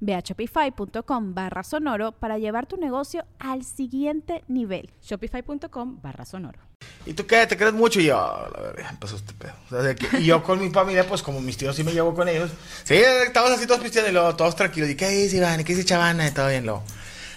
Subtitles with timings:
[0.00, 4.90] Ve a shopify.com barra sonoro para llevar tu negocio al siguiente nivel.
[5.02, 6.58] Shopify.com barra sonoro.
[7.06, 7.46] ¿Y tú qué?
[7.46, 8.00] ¿Te crees mucho?
[8.00, 9.52] Y yo, "Ah, la verdad, empezó este pedo.
[9.70, 12.14] O sea, que- y yo con mi familia, pues como mis tíos sí me llevo
[12.14, 12.50] con ellos.
[12.84, 14.88] Sí, estábamos así todos pisteando y luego todos tranquilos.
[14.90, 15.60] ¿Y qué dice Iván?
[15.60, 16.26] ¿Y qué dice Chavana?
[16.28, 16.84] Y todo bien, luego.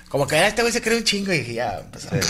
[0.10, 2.26] Como que "Ah, este güey se cree un chingo y dije, ya, empezamos.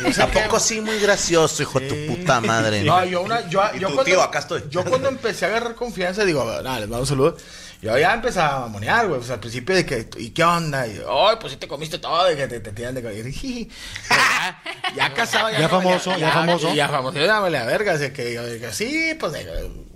[0.00, 2.82] Y yo sé ¿A que- poco sí muy gracioso, hijo de tu puta madre?
[2.84, 4.64] No, yo, una, yo, yo tu cuando, tío, acá estoy.
[4.70, 7.36] Yo cuando empecé a agarrar confianza, digo, nada, les mando un saludo.
[7.84, 9.18] Yo ya empezaba a mamonear, güey.
[9.20, 10.86] Pues al principio de que, ¿y qué onda?
[10.86, 12.32] Y, ay, pues sí te comiste todo.
[12.32, 13.24] Y que te, te tiran de cabello.
[13.28, 14.62] Ya,
[14.96, 15.58] ya casado, ya.
[15.58, 16.74] Ya no, famoso, ya famoso.
[16.74, 17.92] Ya famoso, ya dame la verga.
[17.92, 19.34] Así que yo dije, sí, pues,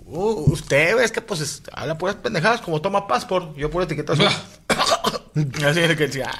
[0.05, 3.55] uh, usted es que, pues, es- habla puras pendejadas, como toma passport.
[3.57, 4.27] Yo pura etiqueta azul.
[5.65, 6.39] Así de que decía, ah.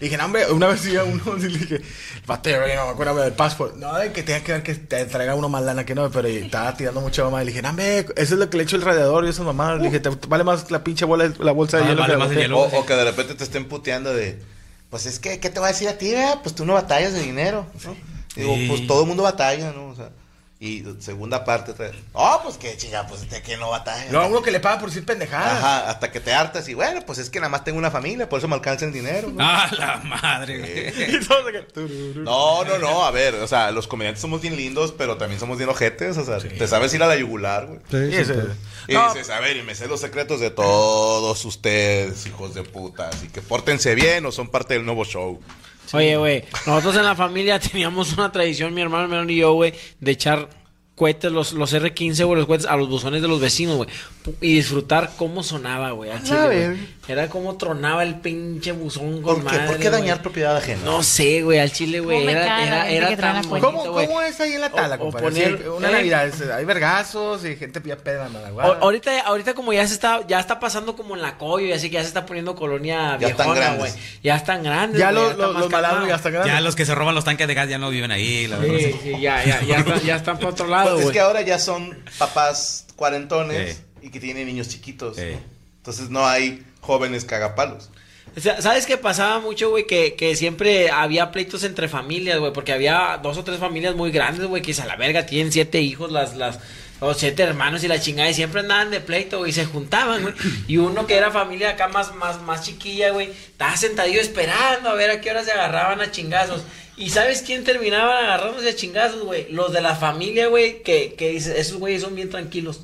[0.00, 1.80] Le dije, no, hombre, una vez iba uno, y le dije,
[2.26, 3.76] vato, yo no me acuerdo del passport.
[3.76, 6.28] No, de que tenía que ver que te traiga uno más lana que no, pero
[6.28, 7.42] estaba tirando mucha mamá.
[7.42, 9.44] Y le dije, no, hombre, eso es lo que le echo el radiador y esas
[9.44, 9.78] mamadas.
[9.80, 12.00] Le dije, te vale más la pinche bola, la bolsa de Ah, hielo.
[12.02, 12.42] vale más el botella".
[12.46, 12.58] hielo.
[12.60, 14.38] O, o que de repente te estén puteando de,
[14.90, 16.40] pues es que, ¿qué te va a decir a ti, vea?
[16.42, 17.96] Pues tú no batallas de dinero, ¿no?
[18.36, 18.66] Digo, Sí.
[18.68, 19.88] pues todo el mundo batalla, ¿no?
[19.88, 20.10] O sea,
[20.60, 24.10] y segunda parte, otra vez, oh, pues que chinga, pues de que no batalla.
[24.10, 25.58] No, a uno que le paga por decir pendejadas.
[25.62, 28.28] Ajá, hasta que te hartas y bueno, pues es que nada más tengo una familia,
[28.28, 29.28] por eso me alcanza el dinero.
[29.28, 29.36] ¿no?
[29.38, 31.14] Ah, la madre, güey.
[31.16, 32.22] Y todos de que, tururú.
[32.24, 35.58] No, no, no, a ver, o sea, los comediantes somos bien lindos, pero también somos
[35.58, 38.10] bien ojetes, o sea, te sabes ir a la yugular, güey.
[38.10, 38.34] Y ese-
[38.88, 42.64] Y No, dices, a ver, y me sé los secretos de todos ustedes, hijos de
[42.64, 45.40] puta, así que pórtense bien o son parte del nuevo show.
[45.92, 49.74] Oye, güey, nosotros en la familia teníamos una tradición, mi hermano menor y yo, güey,
[50.00, 50.48] de echar
[50.98, 53.88] cohetes, los, los R15, güey, los cohetes a los buzones de los vecinos, güey.
[54.42, 56.66] Y disfrutar cómo sonaba, güey, al chile, ver.
[56.74, 56.98] güey.
[57.08, 59.56] Era como tronaba el pinche buzón ¿Por con qué?
[59.56, 60.82] madre, ¿Por qué dañar propiedad ajena?
[60.84, 62.18] No sé, güey, al chile, güey.
[62.18, 64.06] ¿Cómo me Era, la era, era tan bonito, ¿Cómo, güey.
[64.06, 65.24] ¿Cómo es ahí en la tala, O- o compadre?
[65.30, 65.92] poner- Sí, una ¿eh?
[65.92, 68.36] Navidad, es- hay vergazos y gente pilla peda en
[68.82, 71.88] ahorita, ahorita como ya se está, ya está pasando como en la coyo y así
[71.88, 73.78] que ya se está poniendo colonia Ya están viejona, grandes.
[73.94, 74.04] güey.
[74.22, 74.98] Ya están grandes.
[75.00, 76.52] Ya los, los, los malandros ya están grandes.
[76.52, 78.76] Ya los que se roban los tanques de gas ya no viven ahí, la verdad.
[78.78, 81.58] Sí, sí, ya, ya, ya, están, ya están por otro lado, Es que ahora ya
[81.58, 85.16] son papás cuarentones y que tienen niños chiquitos.
[85.16, 85.22] ¿no?
[85.76, 87.90] Entonces no hay jóvenes cagapalos.
[88.36, 89.86] O sea, ¿Sabes qué pasaba mucho, güey?
[89.86, 92.52] Que, que siempre había pleitos entre familias, güey.
[92.52, 94.62] Porque había dos o tres familias muy grandes, güey.
[94.62, 96.60] Que a la verga, tienen siete hijos, las, las,
[97.00, 98.30] los siete hermanos y la chingada.
[98.30, 99.50] Y siempre andaban de pleito, güey.
[99.50, 100.34] Y se juntaban, güey.
[100.68, 103.30] Y uno que era familia acá más, más, más chiquilla, güey.
[103.30, 106.62] Estaba sentadillo esperando a ver a qué hora se agarraban a chingazos.
[106.98, 109.46] ¿Y sabes quién terminaban agarrándose a chingazos, güey?
[109.52, 112.80] Los de la familia, güey, que, que dice, esos güeyes son bien tranquilos.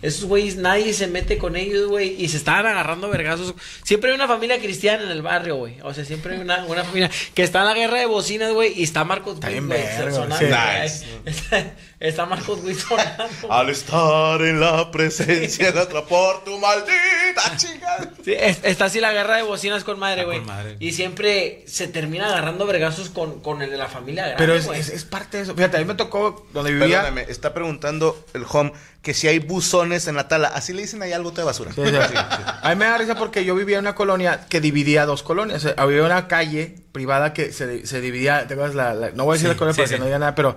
[0.00, 3.54] Esos güeyes, nadie se mete con ellos, güey, y se estaban agarrando vergazos.
[3.84, 5.76] Siempre hay una familia cristiana en el barrio, güey.
[5.82, 8.72] O sea, siempre hay una, una familia que está en la guerra de bocinas, güey,
[8.74, 11.04] y está Marcos Está bien verga, sí.
[11.24, 11.72] Nice.
[12.00, 13.52] Está, Marcos Witt sonando.
[13.52, 18.10] Al estar en la presencia de otra por tu maldita chingada.
[18.24, 20.38] Sí, es- está así la guerra de bocinas con madre, Está güey.
[20.38, 20.76] con madre.
[20.80, 24.64] Y siempre se termina agarrando vergazos con, con el de la familia grande, Pero es,
[24.66, 24.80] güey.
[24.80, 25.54] es, es parte de eso.
[25.54, 27.02] Fíjate, a mí me tocó donde vivía.
[27.02, 28.72] Perdóname, está preguntando el home
[29.02, 30.48] que si hay buzones en la tala.
[30.48, 31.70] Así le dicen ahí algo de basura.
[31.74, 32.14] Sí, sí, sí.
[32.16, 35.58] A mí me da risa porque yo vivía en una colonia que dividía dos colonias.
[35.64, 38.46] O sea, había una calle privada que se, se dividía.
[38.46, 38.74] ¿te acuerdas?
[38.74, 39.94] La, la- no voy a decir Sí, la colonia sí, para sí.
[39.94, 40.56] que no diga nada, pero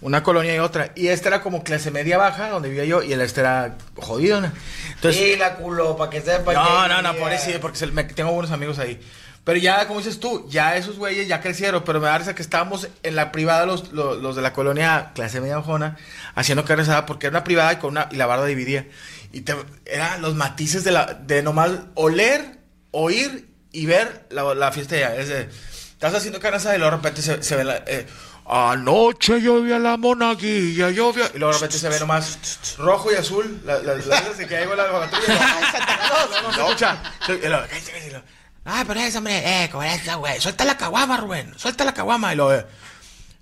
[0.00, 0.92] una colonia y otra.
[0.94, 4.40] Y esta era como clase media baja, donde vivía yo, y el este era jodido.
[4.40, 4.50] ¿no?
[4.94, 8.04] Entonces, sí, la culo, para que sepa no, no, no, por eso, porque se- me-
[8.04, 9.00] tengo buenos amigos ahí.
[9.44, 12.42] Pero ya, como dices tú, ya esos güeyes ya crecieron, pero me da risa que
[12.42, 15.96] estábamos en la privada, los, los, los de la colonia clase media bajona,
[16.34, 18.86] haciendo carne asada, porque era una privada y, con una, y la barda dividía.
[19.32, 19.54] Y te,
[19.86, 22.58] eran los matices de, la, de nomás oler,
[22.90, 25.14] oír y ver la, la fiesta ya.
[25.16, 25.48] Es de,
[25.92, 27.76] estás haciendo carne asada y luego de repente se, se ve la...
[27.86, 28.06] eh,
[28.52, 31.30] Anoche yo vi a la monaguilla, yo vi a...
[31.34, 34.56] Y luego de repente se ve nomás rojo y azul, las la, la, las que
[34.56, 35.24] hay con la patrulla.
[35.56, 36.30] ¡Ay, Santa Claus!
[36.30, 37.02] No, no se escucha.
[37.28, 38.24] Y luego, cállate, cállate, y luego,
[38.64, 40.40] Ay, pero esa, hombre, eh, con esa, güey.
[40.40, 41.54] Suelta la caguama, Rubén.
[41.58, 42.32] Suelta la caguama.
[42.32, 42.66] Y luego, eh,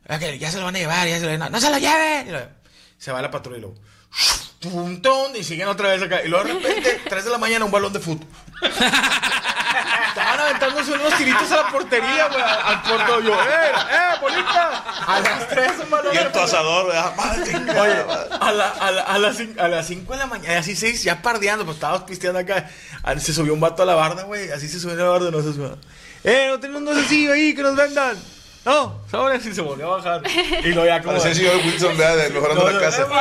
[0.09, 1.49] "Ah, que ya se lo van a llevar, ya se lo van a...
[1.49, 2.29] ¡No se lo lleven!
[2.29, 2.49] Y luego,
[2.99, 3.77] se va la patrulla y luego...
[4.61, 6.23] tum, tum, y siguen otra vez acá.
[6.23, 8.27] Y luego de repente, 3 de la mañana, un balón de fútbol.
[10.19, 12.43] Estaban aventándose unos tiritos a la portería, güey.
[12.43, 13.21] Al portero.
[13.21, 14.85] Yo, ¡eh, eh, bolita!
[15.07, 17.15] A las 3 un balón Y de asador, ¿verdad?
[17.17, 17.95] Madre, chingada, Oye,
[18.41, 21.03] a, la, a, la, a, las cin- a las 5 de la mañana, así 6,
[21.05, 22.69] ya pardeando, pues estábamos pisteando acá.
[23.03, 24.51] Ah, Se subió un vato a la barda, güey.
[24.51, 25.79] Así se subió a la barda, no se subió.
[26.25, 28.17] ¡Eh, no tenemos un docecillo ahí que nos vendan!
[28.65, 30.23] No, sabes si se volvió a bajar.
[30.65, 31.17] Y lo ya como.
[31.23, 32.17] El señor Wilson, ¿verdad?
[32.25, 33.03] De mejorando No, la no, casa.
[33.03, 33.21] eh, güey.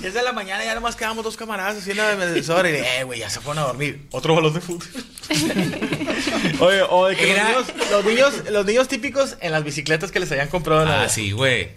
[0.00, 3.20] 10 de la mañana ya nomás quedamos dos camaradas en la medidora y eh, güey,
[3.20, 4.06] ya se fueron a dormir.
[4.12, 4.86] Otro balón de fútbol.
[6.60, 10.10] Oye, o de que Era- los, niños, los niños, los niños típicos en las bicicletas
[10.12, 11.70] que les habían comprado la Ah, sí, güey.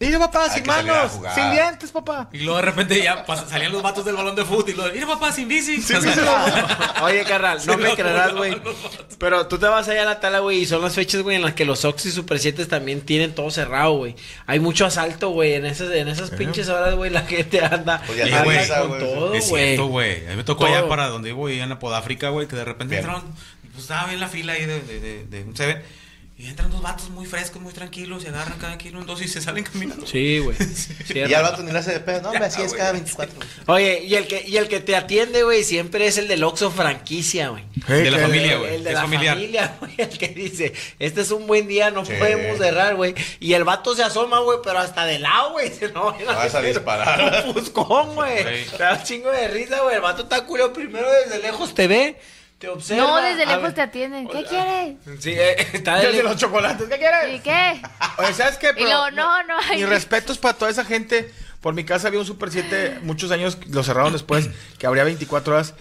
[0.00, 2.30] Mira, papá, Hay sin manos, sin dientes, papá.
[2.32, 5.06] Y luego de repente ya salían los vatos del balón de fútbol y luego, mira
[5.06, 5.76] papá, sin bici.
[5.78, 6.00] O sea,
[7.02, 8.56] Oye, carnal, no me creerás, güey.
[9.18, 11.42] Pero tú te vas allá a la tala, güey, y son las fechas, güey, en
[11.42, 14.16] las que los Ox y Super 7 también tienen todo cerrado, güey.
[14.46, 18.22] Hay mucho asalto, güey, en esas, en esas pinches horas, güey, la gente anda, Pues
[18.24, 18.68] anda güey.
[18.68, 19.00] con güey.
[19.00, 19.64] todo, es güey.
[19.66, 20.26] cierto, güey.
[20.26, 20.76] A mí me tocó Todo.
[20.78, 23.04] allá para donde ahí en la Podáfrica, güey, que de repente Bien.
[23.04, 23.34] entraron,
[23.72, 25.82] pues estaba bien la fila ahí de, de, de, de un Seven.
[26.40, 29.28] Y entran dos vatos muy frescos, muy tranquilos, se agarran cada kilo un dos y
[29.28, 30.06] se salen caminando.
[30.06, 30.56] Sí, güey.
[31.10, 32.22] Y ya el vato ni le hace de pedo.
[32.22, 33.38] No, hombre, así es cada 24.
[33.66, 36.70] Oye, y el que, y el que te atiende, güey, siempre es el del Oxxo
[36.70, 37.64] franquicia, güey.
[37.88, 38.76] De la familia, güey.
[38.76, 39.34] El de Es la familiar.
[39.34, 39.92] familia, güey.
[39.98, 42.12] El que dice, este es un buen día, no Sí.
[42.18, 43.14] podemos cerrar, güey.
[43.38, 45.68] Y el vato se asoma, güey, pero hasta de lado, güey.
[45.70, 47.44] Dice, No, Vas a disparar.
[47.48, 48.38] Un fuscón, güey.
[48.64, 48.70] Sí.
[48.78, 49.96] Te da un chingo de risa, güey.
[49.96, 52.16] El vato está culo primero desde lejos te ve,
[52.60, 53.02] te observa.
[53.06, 53.74] No, desde lejos ver.
[53.74, 54.28] te atienden.
[54.28, 54.96] ¿Qué quieres?
[55.18, 56.30] Sí, eh, está de Desde lejos.
[56.32, 57.34] los chocolates, ¿qué quieres?
[57.34, 57.82] ¿Y qué?
[58.18, 58.72] Oye, ¿sabes qué?
[58.76, 59.78] Y luego, no, no hay.
[59.78, 61.32] Mis respetos para toda esa gente.
[61.60, 64.48] Por mi casa había un Super 7, muchos años lo cerraron después,
[64.78, 65.74] que habría 24 horas.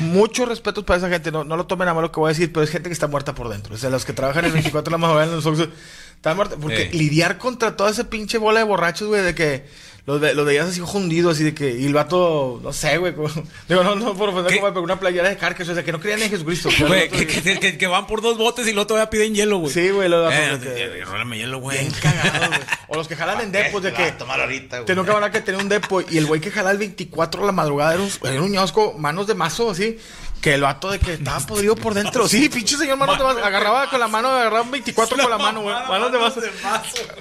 [0.00, 1.32] Muchos respetos para esa gente.
[1.32, 2.92] No, no lo tomen a mal lo que voy a decir, pero es gente que
[2.92, 3.74] está muerta por dentro.
[3.74, 5.68] O sea, los que trabajan en 24 horas más o menos en los Oxxos,
[6.16, 6.58] están muertos.
[6.60, 6.98] Porque Sí.
[6.98, 9.66] lidiar contra toda esa pinche bola de borrachos, güey, de que
[10.06, 11.70] los, ve- los veías así hundidos, así de que.
[11.78, 13.14] Y el vato, no sé, güey.
[13.14, 13.28] como-
[13.68, 16.00] digo, no, no por ofender, como, pero una playera de carcas, o sea, que no
[16.00, 16.68] creían en Jesucristo.
[16.68, 19.58] que Güey, que, que, que- que van por dos botes y luego todavía piden hielo,
[19.58, 19.72] güey.
[19.72, 21.78] Sí, güey, lo Eh, que- eh, rólame hielo, güey.
[21.78, 22.60] Bien cagados, güey.
[22.88, 24.12] O los que jalan en depos de que.
[24.12, 24.86] tomar ahorita, güey.
[24.86, 27.46] Tengo un camarada que tenía un depo y el güey que jalaba el 24 a
[27.46, 29.96] la madrugada era un, era un ñosco, manos de mazo, así.
[30.44, 32.28] Que el vato de que estaba podrido por dentro.
[32.28, 33.42] Sí, pinche señor manos de mazo.
[33.42, 35.74] Agarraba con la mano, agarraba un 24 con la mano, güey.
[35.88, 36.40] Manos de mazo.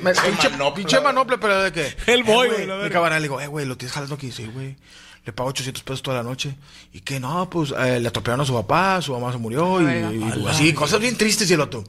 [0.02, 1.96] Me- Pinche pinche manople, pero de que.
[2.08, 2.94] El boy, eh, güey, la Mi verga.
[2.96, 4.30] camarada le digo, eh, güey, lo tienes jalando aquí.
[4.34, 4.76] Sí, güey.
[5.26, 6.54] Le pago 800 pesos toda la noche.
[6.92, 9.80] Y que no, pues eh, le atropellaron a su papá, su mamá se murió.
[9.82, 11.86] Y, y así, cosas bien tristes y el otro.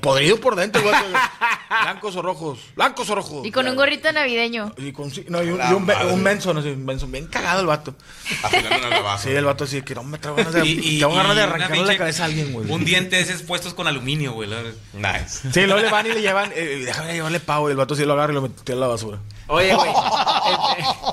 [0.00, 0.94] Podrido por dentro, güey.
[1.82, 2.58] Blancos o rojos.
[2.76, 3.46] Blancos o rojos.
[3.46, 4.72] Y con un gorrito navideño.
[4.76, 7.60] Y con, sí, no, y un, y un, un Benson, así, un Benson, bien cagado
[7.60, 7.94] el vato.
[8.42, 9.18] Afilando una navaja.
[9.18, 11.42] Sí, el vato así, que no me traigo ganas de, Y, y, tengo ganas de
[11.42, 12.70] arrancarle la cabeza a alguien, güey.
[12.70, 14.48] Un diente de esos puestos con aluminio, güey.
[14.92, 15.48] Nice.
[15.52, 18.04] Sí, luego le van y le llevan, eh, déjame llevarle pavo, y el vato sí
[18.04, 19.18] lo agarra y lo mete a la basura.
[19.48, 19.90] Oye, güey.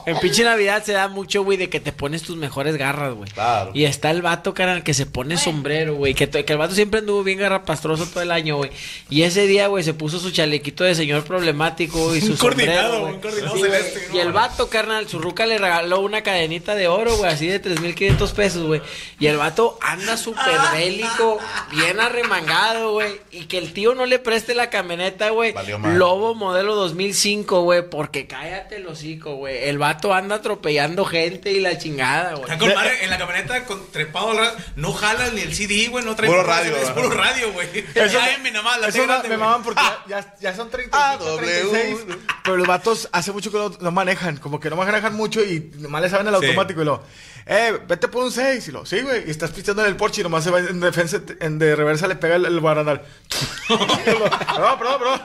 [0.05, 3.13] En, en pinche Navidad se da mucho, güey, de que te pones tus mejores garras,
[3.13, 3.29] güey.
[3.29, 3.71] Claro.
[3.73, 6.15] Y está el vato, carnal, que se pone sombrero, güey.
[6.15, 8.71] Que, que el vato siempre anduvo bien garrapastroso todo el año, güey.
[9.09, 12.93] Y ese día, güey, se puso su chalequito de señor problemático y su Un coordinado,
[12.93, 13.71] sombrero, un coordinado Sí, güey.
[13.71, 14.07] celeste.
[14.13, 17.61] Y el vato, carnal, su ruca le regaló una cadenita de oro, güey, así de
[17.61, 18.81] 3.500 pesos, güey.
[19.19, 21.39] Y el vato anda súper bélico,
[21.71, 23.19] bien arremangado, güey.
[23.31, 25.53] Y que el tío no le preste la camioneta, güey.
[25.93, 27.89] Lobo modelo 2005, güey.
[27.89, 29.63] Porque cállate el hocico, güey.
[29.69, 32.43] El vato anda atropellando gente y la chingada, güey.
[32.43, 34.51] Está con madre en la camioneta con trepado al radio.
[34.75, 36.03] No jala ni el CD, güey.
[36.05, 37.67] No trae Puro radio, Es puro radio, güey.
[37.95, 39.47] Eso Ya me- M nada más, la Eso me, grande, me güey.
[39.47, 42.15] maman porque ya, ya son 30, Ah, doble 36, U.
[42.43, 45.71] pero los vatos hace mucho que no, no manejan, como que no manejan mucho y
[45.77, 46.45] nomás le saben el Sí.
[46.45, 47.03] automático y lo,
[47.45, 50.21] eh, vete por un 6 y lo, sí, güey, y estás pisteando en el Porsche
[50.21, 53.01] y nomás se va en defensa, en de reversa le pega el, el barandal.
[53.67, 55.21] perdón, perdón, perdón.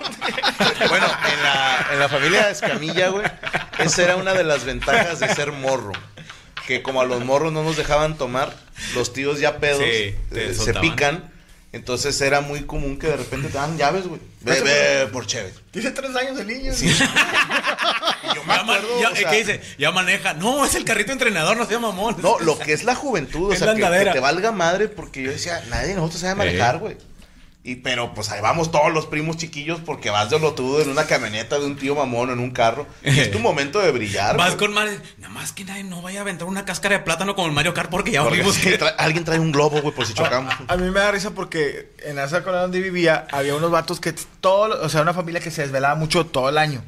[0.88, 3.26] Bueno, en la, en la familia Escamilla, güey,
[3.78, 5.92] esa era una de las ventajas de ser morro.
[6.66, 8.54] Que como a los morros no nos dejaban tomar,
[8.94, 11.30] los tíos ya pedos Sí, eh, se pican.
[11.74, 14.20] Entonces era muy común que de repente te dan llaves, güey.
[14.42, 15.52] Ve, ve por chévere.
[15.72, 16.72] Tiene 3 años el niño.
[16.72, 16.86] Sí.
[18.24, 19.60] Y yo me Ya acuerdo, ya- o sea, ¿Qué dice?
[19.76, 20.32] Ya maneja.
[20.32, 22.16] No, es el carrito entrenador, no sea mamón.
[22.22, 25.62] No, lo que es la juventud, o sea, que, te valga madre, porque yo decía,
[25.68, 26.96] nadie de nosotros sabe manejar, Eh.
[27.66, 31.06] Y pero pues ahí vamos todos los primos chiquillos porque vas de lotudo en una
[31.06, 32.86] camioneta de un tío mamón en un carro.
[33.02, 34.36] Y es tu momento de brillar.
[34.36, 35.00] Vas con madre.
[35.16, 37.72] Nada más que nadie no vaya a aventar una cáscara de plátano como el Mario
[37.72, 40.52] Kart porque ya si tra- alguien trae un globo, güey, por si chocamos.
[40.68, 44.12] A mí me da risa porque en esa colonia donde vivía había unos vatos que
[44.42, 46.84] todo, o sea, una familia que se desvelaba mucho todo el año.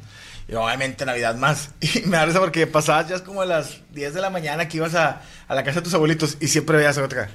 [0.47, 1.71] Y obviamente Navidad más.
[1.81, 4.67] Y me da risa porque pasabas ya es como a las 10 de la mañana
[4.67, 7.29] que ibas a, a la casa de tus abuelitos y siempre veías a otra.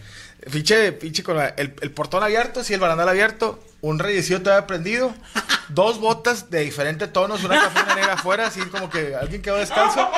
[0.51, 4.67] Pinche, pinche con la- el, el portón abierto, así el barandal abierto un reyecillo todavía
[4.67, 5.13] prendido,
[5.69, 10.09] dos botas de diferentes tonos, una café negra afuera, así como que alguien quedó descalzo,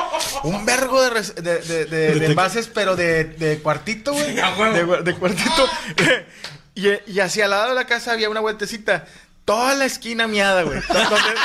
[0.43, 4.35] un vergo de, res- de, de- de- envases, pero de, de cuartito, güey,
[5.03, 5.67] de cuartito,
[6.75, 9.05] y, y hacia al lado de la casa había una vueltecita.
[9.45, 10.79] Toda la esquina miada, güey.
[10.87, 11.35] Donde- donde-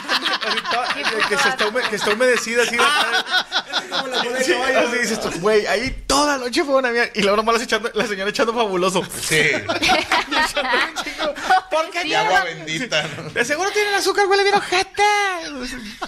[0.70, 0.88] toda-
[1.28, 2.76] que, se está hume- que está humedecida así.
[4.44, 7.10] Sí, así dices tú, güey, ahí toda la noche fue una mierda.
[7.14, 9.04] Y luego nomás la, echando- la señora echando fabuloso.
[9.20, 9.38] Sí.
[11.70, 13.02] ¿Por qué Y agua bendita.
[13.22, 13.30] ¿no?
[13.30, 15.02] De seguro tienen azúcar, huele bien ojete.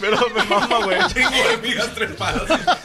[0.00, 0.98] Pero me mama, güey.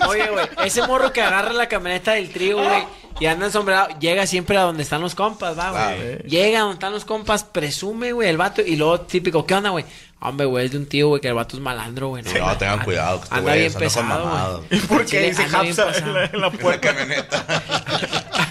[0.08, 2.88] Oye, güey, ese morro que agarra la camioneta del trío, güey,
[3.19, 6.17] y anda ensombrado, llega siempre a donde están los compas, va, güey.
[6.19, 9.71] Llega a donde están los compas, presume, güey, el vato, y luego típico, ¿qué onda,
[9.71, 9.86] güey?
[10.19, 12.24] Hombre, güey, es de un tío, güey, que el vato es malandro, güey.
[12.24, 14.81] Sí, no, tengan cuidado, que este Anda bien anda con pesado, güey.
[14.81, 16.81] ¿Por qué dice bien Hapsa en la, en la Una puerta?
[16.93, 17.63] camioneta.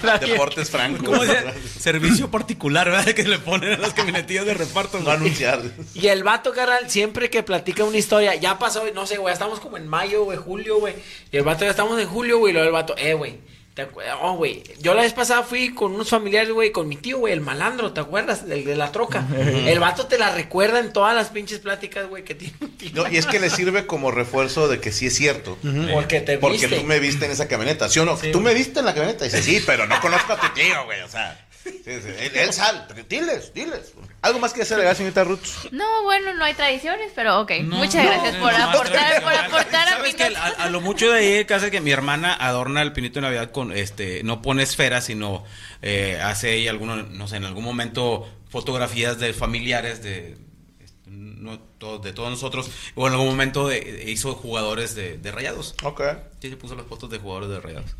[0.21, 1.03] Deportes Franco.
[1.03, 3.13] ¿Cómo se Servicio particular, ¿verdad?
[3.13, 4.99] Que le ponen a las camionetillas de reparto.
[4.99, 5.17] No güey.
[5.17, 5.61] anunciar.
[5.93, 9.59] Y el vato, carnal, siempre que platica una historia, ya pasó, no sé, güey, estamos
[9.59, 10.95] como en mayo, güey, julio, güey.
[11.31, 13.39] Y el vato, ya estamos en julio, güey, y luego el vato, eh, güey.
[13.77, 14.63] ¿Te acu- Oh, güey.
[14.79, 17.93] Yo la vez pasada fui con unos familiares, güey, con mi tío, güey, el malandro,
[17.93, 18.41] ¿te acuerdas?
[18.49, 19.25] El de la troca.
[19.37, 22.89] el vato te la recuerda en todas las pinches pláticas, güey, que tiene un tío.
[22.93, 25.57] No, y es que le sirve como refuerzo de que sí es cierto.
[25.93, 26.75] Porque te Porque viste.
[26.79, 28.17] tú me viste en esa camioneta, ¿sí o no?
[28.17, 29.25] tú me viste en la camioneta.
[29.25, 31.01] Dice, sí, pero no conozco a tu tío, güey.
[31.01, 32.49] O sea, sí, sí, él, él
[32.87, 33.93] pero Diles, diles.
[34.21, 35.39] ¿Algo más que hacer, señorita Ruth?
[35.71, 37.51] No, bueno, no hay tradiciones, pero ok.
[37.63, 40.45] No, Muchas no, gracias no, por aportar, no, por aportar a mi ¿Sabes que a,
[40.45, 43.51] a lo mucho de ahí que hace que mi hermana adorna el pinito de Navidad
[43.51, 45.43] con, este, no pone esferas, sino
[45.81, 50.37] eh, hace ahí alguno, no sé, en algún momento fotografías de familiares de,
[50.79, 51.57] este, no,
[52.01, 55.75] de todos nosotros, o en algún momento de- hizo jugadores de, de rayados.
[55.83, 56.01] Ok.
[56.41, 57.91] Sí, se puso las fotos de jugadores de rayados.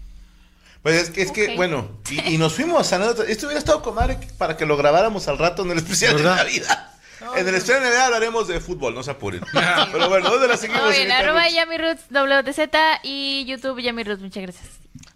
[0.84, 3.24] Pues es que, es que bueno, y, y nos fuimos a anécdota.
[3.28, 6.24] Esto hubiera estado con madre para que lo grabáramos al rato en el especial de.
[6.24, 6.92] Navidad.
[7.36, 9.42] en el especial de Navidad hablaremos de fútbol, no se apuren.
[9.92, 10.82] Pero bueno, ¿dónde la seguimos?
[10.84, 11.54] Todo bien, arroba Ruth?
[11.54, 12.70] Yami Roots WTZ
[13.04, 14.66] y YouTube Yami Roots, muchas gracias.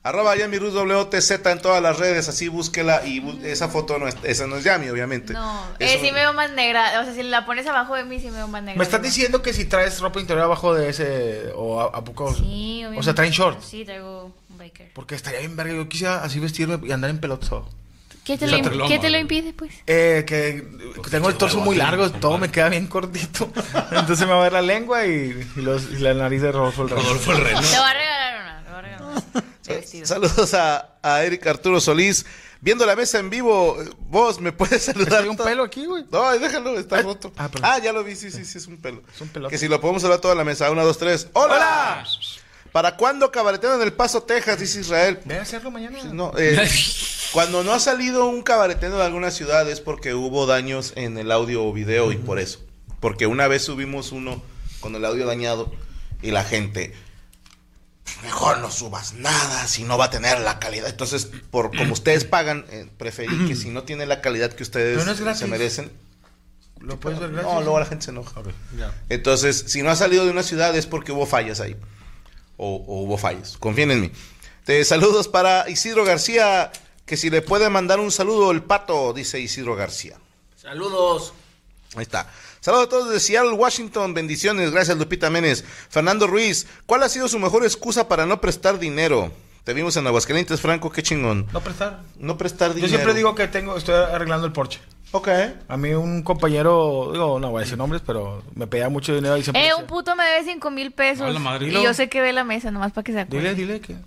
[0.03, 4.07] Arroba Yami Ruth WTZ en todas las redes, así búsquela y bu- esa foto no
[4.07, 5.33] es, esa no es Yami, obviamente.
[5.33, 8.03] No, Es eh, sí me veo más negra, o sea, si la pones abajo de
[8.03, 8.79] mí sí me veo más negra.
[8.79, 11.51] Me estás diciendo que si traes ropa interior abajo de ese.
[11.55, 12.33] O a, a poco.
[12.33, 12.99] Sí, obviamente.
[12.99, 13.63] O sea, traen shorts.
[13.63, 14.91] Sí, traigo biker.
[14.93, 15.73] Porque estaría bien verga.
[15.73, 17.49] Yo quisiera así vestirme y andar en pelotas.
[18.23, 19.73] ¿Qué te, O lo, sea, imp- te lo ¿qué te lo impide, pues?
[19.87, 20.63] Eh, que
[21.09, 23.51] tengo el torso muy largo, todo me queda bien cortito.
[23.91, 26.83] Entonces me va a ver la lengua y, y los- y la nariz de Rodolfo
[26.83, 27.01] el Rey.
[27.03, 27.61] Rodolfo el Reno.
[27.61, 29.43] Te voy a regalar una, te voy a regalar una.
[29.67, 30.05] Vestido.
[30.05, 32.25] Saludos a, a Eric Arturo Solís.
[32.63, 35.23] Viendo la mesa en vivo, vos me puedes saludar.
[35.23, 36.05] Hay un pelo aquí, güey.
[36.11, 37.33] No, déjalo, está Ah, roto.
[37.37, 37.49] ah.
[37.63, 39.01] Ah, ya lo vi, sí, sí, sí, es un pelo.
[39.15, 39.51] Es un pelote.
[39.51, 40.69] Que si lo podemos hablar toda la mesa.
[40.69, 41.27] Una, dos, tres.
[41.33, 42.05] ¡Hola!
[42.71, 44.59] ¿Para cuándo cabaretero en El Paso, Texas?
[44.59, 45.19] Dice Israel.
[45.25, 46.03] Ve a hacerlo mañana.
[46.05, 46.69] No, eh,
[47.33, 51.31] cuando no ha salido un cabaretero de alguna ciudad es porque hubo daños en el
[51.31, 52.59] audio o video y por eso.
[52.99, 54.41] Porque una vez subimos uno
[54.79, 55.71] con el audio dañado
[56.21, 56.93] y la gente,
[58.23, 60.87] mejor no subas nada si no va a tener la calidad.
[60.87, 65.05] Entonces, por como ustedes pagan, eh, preferí que si no tiene la calidad que ustedes
[65.05, 65.91] no se merecen.
[66.79, 67.51] Lo puedes ver gratis.
[67.51, 68.41] No, luego la gente se enoja.
[69.09, 71.75] Entonces, si no ha salido de una ciudad es porque hubo fallas ahí.
[72.63, 73.57] O, o hubo fallas.
[73.57, 74.11] Confíen en mí.
[74.65, 76.71] Te saludos para Isidro García.
[77.07, 80.17] Que si le puede mandar un saludo el pato, dice Isidro García.
[80.55, 81.33] Saludos.
[81.95, 82.29] Ahí está.
[82.59, 84.13] Saludos a todos de Seattle, Washington.
[84.13, 84.69] Bendiciones.
[84.71, 85.65] Gracias, Lupita Méndez.
[85.89, 86.67] Fernando Ruiz.
[86.85, 89.31] ¿Cuál ha sido su mejor excusa para no prestar dinero?
[89.63, 90.91] Te vimos en Aguascalientes, Franco.
[90.91, 91.47] Qué chingón.
[91.51, 92.01] No prestar.
[92.17, 92.89] No prestar Yo dinero.
[92.93, 94.79] siempre digo que tengo, estoy arreglando el Porsche.
[95.13, 95.27] Ok.
[95.67, 99.35] A mí un compañero, digo, no voy a decir nombres, pero me pedía mucho dinero
[99.35, 101.27] y siempre Eh, decía, un puto me debe cinco mil pesos.
[101.29, 101.67] Hola, madre.
[101.67, 103.53] y yo sé que ve la mesa, nomás para que se acuerde.
[103.53, 103.97] Dile, dile que...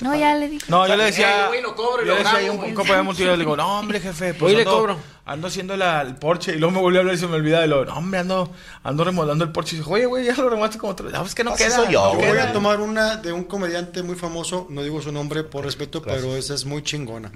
[0.00, 0.66] No, ya le dije.
[0.68, 1.46] No, yo le Eh, decía.
[1.48, 2.74] güey, lo cobro y yo lo le decía grabo, a un, güey.
[2.74, 4.96] compañero multinivel, le digo, no, hombre, jefe, pues Hoy le ando, cobro.
[5.24, 6.54] ando haciendo la, el Porsche.
[6.54, 7.64] Y luego me volvió a hablar y se me olvida.
[7.64, 8.52] Y luego, no, hombre, ando,
[8.82, 9.76] ando remodelando el Porche.
[9.76, 11.10] Y dice, oye, güey, ya lo remolaste como tres.
[11.12, 11.76] No, es que no Así queda.
[11.76, 12.50] soy yo, no Yo voy queda".
[12.50, 16.36] a tomar una de un comediante muy famoso, no digo su nombre por respeto, pero
[16.36, 17.32] esa es muy chingona.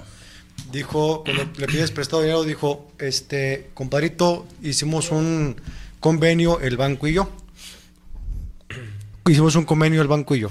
[0.75, 5.55] Dijo, cuando le pides prestado dinero, dijo, este, compadrito, hicimos un
[6.01, 7.31] convenio el banco y yo.
[9.25, 10.51] Hicimos un convenio el banco y yo.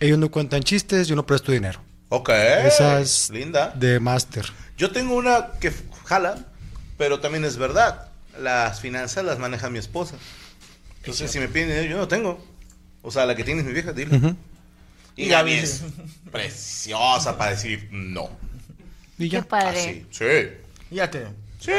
[0.00, 1.80] Ellos no cuentan chistes, yo no presto dinero.
[2.08, 2.30] Ok.
[2.30, 3.68] Esa es Linda.
[3.76, 4.46] de máster.
[4.76, 5.72] Yo tengo una que
[6.06, 6.44] jala,
[6.98, 8.08] pero también es verdad.
[8.40, 10.16] Las finanzas las maneja mi esposa.
[10.96, 12.44] Entonces, si me piden dinero, yo no tengo.
[13.02, 14.34] O sea, la que tiene es mi vieja, dile.
[15.14, 15.84] Y Gaby es
[16.32, 18.28] preciosa para decir no.
[19.18, 19.42] Y Qué ya.
[19.42, 19.78] padre.
[19.80, 20.06] Así.
[20.10, 20.48] Sí.
[20.90, 21.26] Ya te.
[21.60, 21.72] Sí.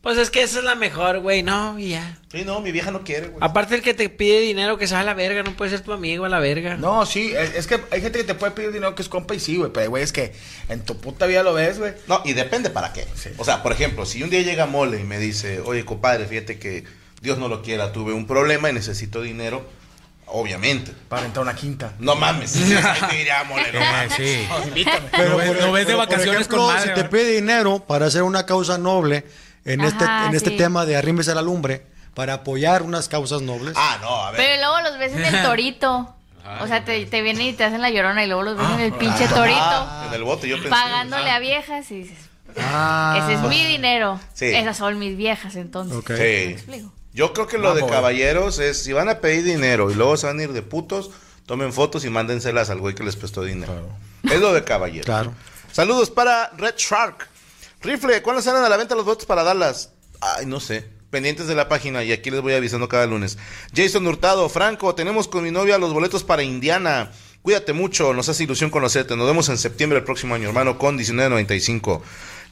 [0.00, 2.18] Pues es que esa es la mejor, güey, no, y ya.
[2.32, 3.38] Sí, no, mi vieja no quiere, güey.
[3.40, 5.82] Aparte el que te pide dinero que se va a la verga, no puede ser
[5.82, 6.76] tu amigo a la verga.
[6.76, 9.36] No, sí, es, es que hay gente que te puede pedir dinero que es compa
[9.36, 9.70] y sí, güey.
[9.72, 10.32] Pero, güey, es que
[10.68, 11.92] en tu puta vida lo ves, güey.
[12.08, 13.06] No, y depende para qué.
[13.14, 13.30] Sí.
[13.38, 16.58] O sea, por ejemplo, si un día llega Mole y me dice, oye, compadre, fíjate
[16.58, 16.82] que
[17.20, 19.64] Dios no lo quiera, tuve un problema y necesito dinero,
[20.26, 20.92] obviamente.
[21.08, 21.92] Para entrar a una quinta.
[21.98, 22.56] No mames.
[22.56, 24.12] Ahí te diría Mole, no Eh, mames.
[24.14, 24.48] sí.
[24.68, 25.00] Invítame.
[25.10, 27.80] Ves- por- lo ves de pero, por vacaciones ejemplo, con madre, Si te pide dinero
[27.80, 29.26] para hacer una causa noble
[29.64, 30.56] en este, en este sí.
[30.56, 33.74] tema de arrímese a la lumbre, para apoyar unas causas nobles.
[33.76, 34.40] Ah, no, a ver.
[34.40, 36.14] Pero luego los ves en el torito.
[36.60, 38.80] O sea, te, te vienen y te hacen la llorona y luego los ves en
[38.80, 39.60] el pinche torito.
[39.60, 40.68] Ah, en el bote yo pensé.
[40.70, 42.18] pagándole a viejas y dices,
[42.58, 44.20] Ah, ese es mi dinero.
[44.34, 44.46] Sí.
[44.46, 45.96] Esas son mis viejas entonces.
[45.96, 46.10] Ok.
[46.10, 46.52] ¿Me Sí.
[46.52, 46.92] explico?
[47.14, 50.26] Yo creo que lo de caballeros es, si van a pedir dinero y luego se
[50.26, 51.10] van a ir de putos,
[51.46, 53.90] tomen fotos y mándenselas al güey que les prestó dinero.
[54.22, 55.04] Es lo de caballeros.
[55.04, 55.34] Claro.
[55.72, 57.28] Saludos para Red Shark.
[57.82, 59.90] Rifle, ¿cuándo salen a la venta los votos para darlas?
[60.20, 60.88] Ay, no sé.
[61.10, 63.36] Pendientes de la página y aquí les voy avisando cada lunes.
[63.74, 67.10] Jason Hurtado, Franco, tenemos con mi novia los boletos para Indiana.
[67.42, 69.16] Cuídate mucho, nos hace ilusión conocerte.
[69.16, 72.02] Nos vemos en septiembre del próximo año, hermano, con 1995.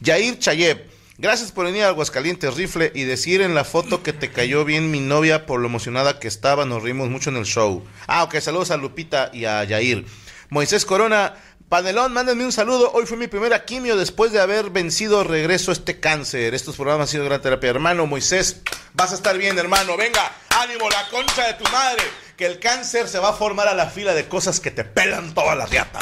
[0.00, 0.90] Yair Chayeb,
[1.20, 4.90] gracias por venir a Aguascalientes, Rifle, y decir en la foto que te cayó bien
[4.90, 6.64] mi novia por lo emocionada que estaba.
[6.64, 7.84] Nos rimos mucho en el show.
[8.06, 10.06] Ah, ok, saludos a Lupita y a Yair.
[10.48, 11.34] Moisés Corona,
[11.68, 12.90] Panelón, mándenme un saludo.
[12.92, 16.54] Hoy fue mi primera quimio después de haber vencido regreso este cáncer.
[16.54, 17.70] Estos programas han sido gran terapia.
[17.70, 18.62] Hermano Moisés,
[18.94, 19.96] vas a estar bien, hermano.
[19.96, 22.02] Venga, ánimo, la concha de tu madre.
[22.36, 25.34] Que el cáncer se va a formar a la fila de cosas que te pelan
[25.34, 26.00] toda la riata.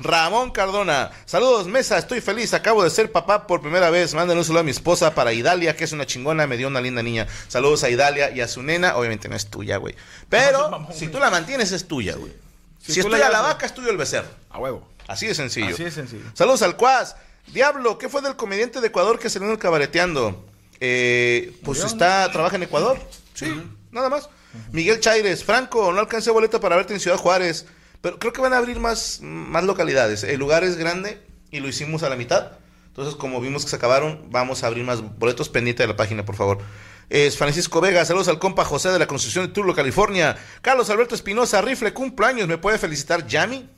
[0.00, 4.44] Ramón Cardona, saludos mesa, estoy feliz, acabo de ser papá por primera vez, mándenle un
[4.44, 7.26] saludo a mi esposa para Idalia, que es una chingona, me dio una linda niña.
[7.48, 9.94] Saludos a Idalia y a su nena, obviamente no es tuya, güey.
[10.28, 12.32] Pero si tú la mantienes es tuya, güey.
[12.80, 14.28] Si, Si es tuya la vaca, es tuyo el becerro.
[14.50, 14.86] A huevo.
[15.08, 15.74] Así de sencillo.
[15.74, 16.24] Así de sencillo.
[16.34, 17.16] Saludos al Cuas.
[17.48, 20.44] Diablo, ¿qué fue del comediante de Ecuador que se el cabareteando?
[20.80, 22.98] Eh, pues está, trabaja en Ecuador.
[23.34, 24.28] Sí, nada más.
[24.72, 27.66] Miguel Chaires, Franco, no alcancé boleto para verte en Ciudad Juárez.
[28.04, 30.24] Pero creo que van a abrir más, más localidades.
[30.24, 32.52] El lugar es grande y lo hicimos a la mitad.
[32.88, 36.22] Entonces, como vimos que se acabaron, vamos a abrir más boletos pendiente de la página,
[36.22, 36.58] por favor.
[37.08, 40.36] Es Francisco Vega, saludos al compa José de la Construcción de Turlo, California.
[40.60, 42.46] Carlos Alberto Espinosa, rifle, cumpleaños.
[42.46, 43.70] ¿Me puede felicitar Yami?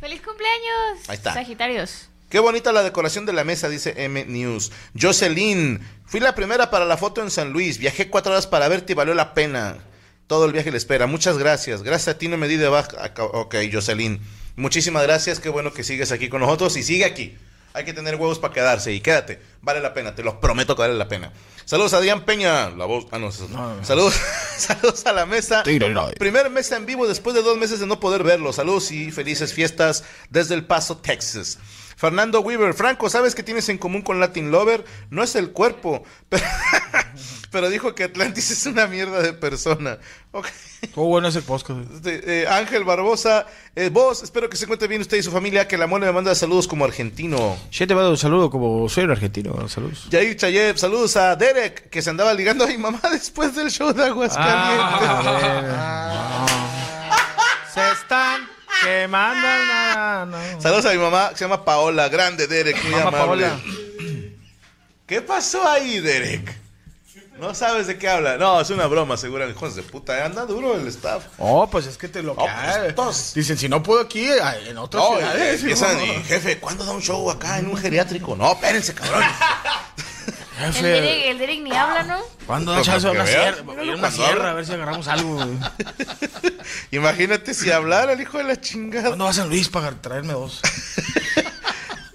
[0.00, 1.08] ¡Feliz cumpleaños!
[1.08, 1.32] Ahí está.
[1.32, 2.08] Sagitarios.
[2.28, 4.72] Qué bonita la decoración de la mesa, dice M News.
[5.00, 7.78] Jocelyn, fui la primera para la foto en San Luis.
[7.78, 9.78] Viajé cuatro horas para verte y valió la pena.
[10.26, 11.06] Todo el viaje le espera.
[11.06, 11.82] Muchas gracias.
[11.82, 13.02] Gracias a ti no me di de baja.
[13.04, 14.20] Acá- Ok, Jocelyn.
[14.56, 15.38] Muchísimas gracias.
[15.40, 17.36] Qué bueno que sigues aquí con nosotros y sigue aquí.
[17.74, 19.38] Hay que tener huevos para quedarse y quédate.
[19.60, 21.30] Vale la pena, te lo prometo que vale la pena.
[21.66, 22.70] Saludos a Adrián Peña.
[22.70, 23.06] La voz.
[23.10, 23.84] Ah, no, no.
[23.84, 24.14] Saludos,
[24.56, 25.62] saludos a la mesa.
[26.18, 28.52] Primer mesa en vivo después de dos meses de no poder verlo.
[28.54, 31.58] Saludos y felices fiestas desde El Paso, Texas.
[31.98, 34.84] Fernando Weaver, Franco, ¿sabes qué tienes en común con Latin Lover?
[35.10, 36.44] No es el cuerpo, pero,
[37.56, 39.96] pero dijo que Atlantis es una mierda de persona.
[40.32, 40.46] Ok.
[40.82, 41.80] Estuvo bueno ese podcast.
[41.80, 41.96] güey.
[41.96, 45.66] Este, eh, Ángel Barbosa, eh, vos, espero que se encuentre bien usted y su familia,
[45.66, 47.56] que la mole me manda saludos como argentino.
[47.70, 49.66] Yo te mando un saludo como soy un argentino.
[49.70, 50.06] Saludos.
[50.10, 53.90] Yair Chayev, saludos a Derek, que se andaba ligando a mi mamá después del show
[53.94, 54.86] de Aguascalientes.
[57.72, 58.46] Se están
[58.84, 59.48] quemando.
[59.96, 60.60] No, no.
[60.60, 63.46] Saludos a mi mamá, que se llama Paola, grande Derek, muy Mamá amable.
[63.46, 63.60] Paola.
[65.06, 66.55] ¿Qué pasó ahí, Derek?
[67.38, 68.36] No sabes de qué habla.
[68.38, 69.48] No, es una broma, seguro.
[69.48, 71.24] Hijos de puta, anda duro el staff.
[71.38, 73.34] Oh, pues es que te lo pues, todos.
[73.34, 74.26] Dicen, si no puedo aquí,
[74.66, 75.60] en otras No, ciudades.
[75.60, 78.34] empiezan y, jefe, ¿cuándo da un show acá en un geriátrico?
[78.36, 79.22] No, espérense, cabrón.
[80.58, 82.18] El Jefe, Derek, el Derek ni habla, ¿no?
[82.46, 83.62] ¿Cuándo Pues, da chance a una sierra?
[83.62, 85.44] Una sierra, a ver si agarramos algo.
[86.90, 89.08] Imagínate si hablara el hijo de la chingada.
[89.08, 90.60] ¿Cuándo vas a San Luis para traerme dos?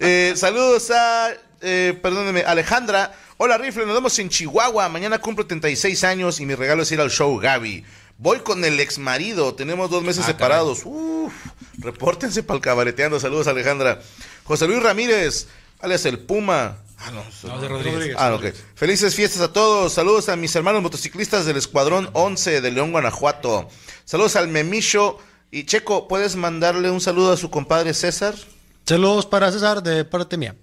[0.04, 1.28] Eh, saludos a,
[1.60, 3.12] eh, perdóneme, Alejandra.
[3.38, 4.88] Hola, Rifle, nos vemos en Chihuahua.
[4.88, 7.84] Mañana cumplo 36 años y mi regalo es ir al show Gaby.
[8.18, 9.54] Voy con el ex marido.
[9.54, 10.82] Tenemos dos meses Ah, separados.
[10.84, 11.32] Uf,
[11.78, 13.18] repórtense para el cabareteando.
[13.18, 14.00] Saludos, Alejandra.
[14.44, 15.48] José Luis Ramírez,
[15.80, 16.78] alias el Puma.
[16.98, 18.14] Ah, no, No, de Rodríguez.
[18.16, 18.44] Ah, ok.
[18.76, 19.92] Felices fiestas a todos.
[19.92, 23.68] Saludos a mis hermanos motociclistas del Escuadrón 11 de León, Guanajuato.
[24.04, 25.18] Saludos al Memicho.
[25.50, 28.34] Y Checo, ¿puedes mandarle un saludo a su compadre César?
[28.86, 30.54] Saludos para César de parte mía.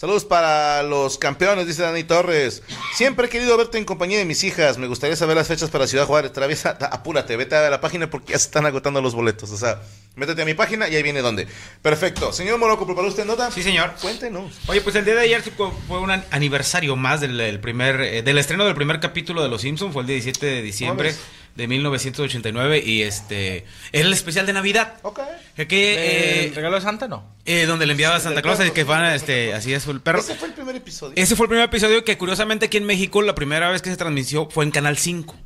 [0.00, 2.62] Saludos para los campeones, dice Dani Torres.
[2.94, 4.78] Siempre he querido verte en compañía de mis hijas.
[4.78, 6.32] Me gustaría saber las fechas para Ciudad Juárez.
[6.32, 9.50] Traviesa, apúrate, vete a la página porque ya se están agotando los boletos.
[9.50, 9.82] O sea,
[10.16, 11.46] métete a mi página y ahí viene dónde.
[11.82, 12.32] Perfecto.
[12.32, 13.50] Señor Moroco, ¿preparó usted nota?
[13.50, 13.92] Sí, señor.
[14.00, 14.54] Cuéntenos.
[14.68, 15.42] Oye, pues el día de ayer
[15.86, 19.50] fue un an- aniversario más del, del primer, eh, del estreno del primer capítulo de
[19.50, 21.14] Los Simpsons, fue el 17 de diciembre.
[21.60, 24.94] De 1989 y este era el especial de Navidad.
[25.02, 25.20] Ok.
[25.54, 27.24] Que, que, ¿El eh, regalo de Santa no?
[27.44, 28.72] eh, donde le enviaba a Santa Claus perro.
[28.72, 30.20] que van este así es el perro.
[30.20, 31.12] Ese fue el primer episodio.
[31.16, 33.96] Ese fue el primer episodio que curiosamente aquí en México la primera vez que se
[33.96, 35.36] transmitió fue en Canal 5.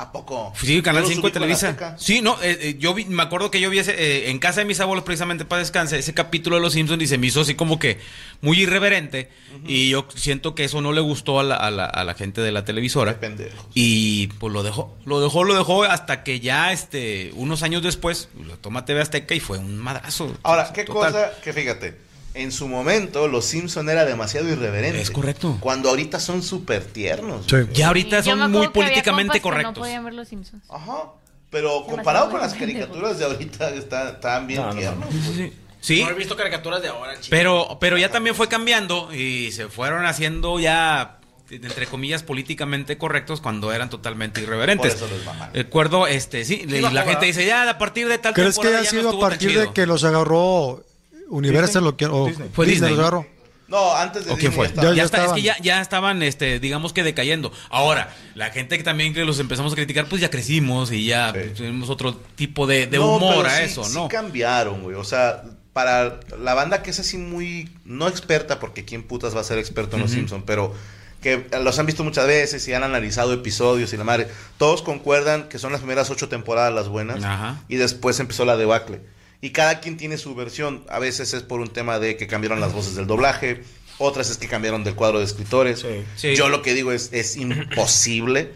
[0.00, 0.52] ¿A poco?
[0.56, 1.96] Sí, Canal Yo lo 5 de Televisa.
[1.98, 4.60] Sí, no, eh, eh, yo vi, me acuerdo que yo vi ese, eh, en casa
[4.60, 7.40] de mis abuelos precisamente para descanse ese capítulo de Los Simpsons y se me hizo
[7.40, 7.98] así como que
[8.40, 9.28] muy irreverente
[9.66, 12.40] y yo siento que eso no le gustó a la, a la- a la gente
[12.40, 13.58] de la televisora pendejos.
[13.74, 18.28] y pues lo dejó, lo dejó, lo dejó hasta que ya este unos años después
[18.46, 20.32] lo toma TV Azteca y fue un madrazo.
[20.44, 21.12] Ahora, qué Total.
[21.12, 21.96] cosa que fíjate,
[22.34, 25.00] en su momento los Simpson era demasiado irreverente.
[25.00, 25.56] Es correcto.
[25.60, 27.46] Cuando ahorita son súper tiernos.
[27.48, 27.56] Sí.
[27.72, 29.74] Ya ahorita son muy que había políticamente correctos.
[29.76, 30.62] No podían ver los Simpsons.
[30.68, 31.12] Ajá.
[31.50, 35.08] Pero Demasiado comparado con las caricaturas de ahorita, está- están bien tiernos.
[35.10, 35.52] Sí, sí.
[35.80, 36.02] Sí.
[36.04, 37.28] No he visto caricaturas de ahora, chico.
[37.30, 43.40] Pero, pero ya también fue cambiando y se fueron haciendo ya, entre comillas, políticamente correctos
[43.40, 44.96] cuando eran totalmente irreverentes.
[44.96, 45.54] Por eso mamaron.
[45.54, 48.84] Recuerdo, este, sí, y la gente dice, ya a partir de tal ¿Crees que no
[48.84, 49.62] sido a partir chido".
[49.62, 50.84] de que los agarró
[51.28, 52.48] Universal o, que, o Disney.
[52.52, 52.94] Fue Disney.
[52.94, 53.26] agarró?
[53.68, 54.74] No, antes de ¿O quién Disney fue?
[54.74, 54.86] ya estaba.
[54.88, 55.36] Ya, Ya está, es estaban.
[55.36, 57.52] que ya, ya estaban, este, digamos que decayendo.
[57.68, 61.32] Ahora, la gente que también que los empezamos a criticar, pues ya crecimos y ya
[61.34, 61.50] Sí.
[61.56, 64.08] tenemos otro tipo de, de No, humor pero a sí- eso, sí ¿no?
[64.08, 64.96] cambiaron, güey.
[64.96, 65.42] O sea,
[65.74, 69.58] para la banda que es así muy, no experta, porque quién putas va a ser
[69.58, 70.74] experto en los Simpsons, pero
[71.20, 75.48] que los han visto muchas veces y han analizado episodios y la madre, todos concuerdan
[75.50, 77.60] que son las primeras ocho temporadas las buenas Ajá.
[77.68, 79.00] y después empezó la debacle.
[79.40, 80.84] Y cada quien tiene su versión.
[80.88, 83.62] A veces es por un tema de que cambiaron las voces del doblaje,
[83.98, 85.80] otras es que cambiaron del cuadro de escritores.
[85.80, 86.04] Sí.
[86.16, 86.36] Sí.
[86.36, 88.52] Yo lo que digo es, es imposible,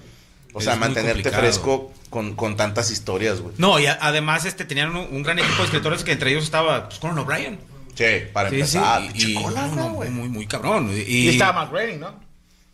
[0.53, 1.43] o Es sea, mantenerte complicado.
[1.43, 3.55] fresco con, con tantas historias, güey.
[3.59, 6.45] No, y a- además este, tenían un, un gran equipo de escritores que entre ellos
[6.45, 7.59] estaba pues, Conan O'Brien.
[7.95, 10.11] Sí, para Sí, empezar, y, y- Conan, no, no, güey.
[10.11, 10.91] muy, muy cabrón.
[10.93, 12.15] Y, Y estaba Matt Groening, ¿no?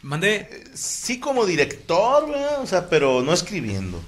[0.02, 0.64] Mandé.
[0.74, 2.60] Sí como director, ¿verdad?
[2.62, 4.00] O sea, pero no escribiendo.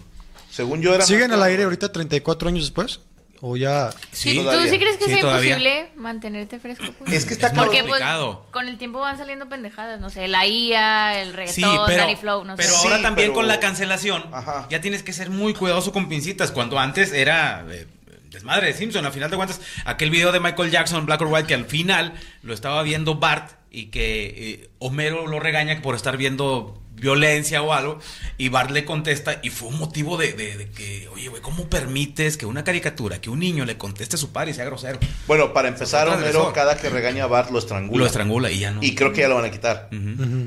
[0.51, 1.05] Según yo era...
[1.05, 3.01] ¿Siguen al aire ahorita 34 años después?
[3.43, 3.91] ¿O ya...?
[4.13, 4.71] Sí, ¿Tú todavía.
[4.71, 5.51] sí crees que Sí, sea todavía.
[5.53, 6.85] imposible mantenerte fresco?
[6.99, 7.13] pues?
[7.13, 7.89] Es que está Es Porque cabrón.
[7.89, 8.47] pues, complicado.
[8.51, 12.17] con el tiempo van saliendo pendejadas, no sé, la IA, el Sí, reggaetón, pero, Danny
[12.17, 12.75] Flow, no pero sé.
[12.75, 14.67] Sí, ahora también pero- con la cancelación, Ajá.
[14.71, 16.51] ya tienes que ser muy cuidadoso con pincitas.
[16.53, 17.87] Cuando antes era eh,
[18.29, 21.47] desmadre de Simpson, al final de cuentas, aquel video de Michael Jackson, Black or White,
[21.49, 26.17] que al final lo estaba viendo Bart y que eh, Homero lo regaña por estar
[26.19, 27.99] viendo violencia o algo,
[28.39, 31.69] y Bart le contesta, y fue un motivo de, de- de que, oye, güey, ¿cómo
[31.69, 34.99] permites que una caricatura, que un niño le conteste a su padre y sea grosero?
[35.27, 38.01] Bueno, para empezar, Homero cada que regaña a Bart lo estrangula.
[38.01, 38.83] Lo estrangula y ya no.
[38.83, 39.89] Y creo que ya lo van a quitar.